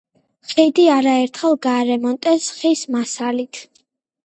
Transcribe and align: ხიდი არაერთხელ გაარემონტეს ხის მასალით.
ხიდი 0.53 0.85
არაერთხელ 0.93 1.59
გაარემონტეს 1.67 2.51
ხის 2.57 2.85
მასალით. 2.99 3.65